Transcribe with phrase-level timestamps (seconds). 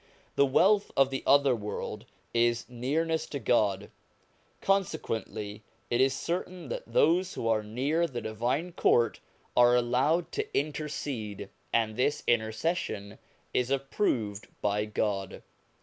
[0.35, 3.91] The wealth of the other world is nearness to God.
[4.59, 9.19] Consequently it is certain that those who are near the Divine Court
[9.55, 13.19] are allowed to intercede, and this inter cession
[13.53, 15.43] is approved by God.